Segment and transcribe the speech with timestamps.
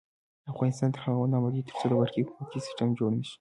[0.51, 3.29] افغانستان تر هغو نه ابادیږي، ترڅو د برقی حکومتولي سیستم جوړ نشي.